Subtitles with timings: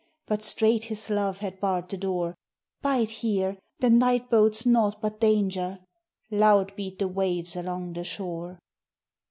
[0.25, 2.35] But straight his love had barred the door:
[2.81, 5.77] 'Bide here; the night bodes naught but danger.'
[6.31, 8.57] Loud beat the waves along the shore.